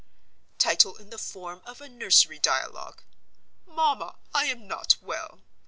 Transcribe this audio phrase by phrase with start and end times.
[0.57, 3.03] Title in the form of a nursery dialogue:
[3.67, 5.41] 'Mamma, I am not well.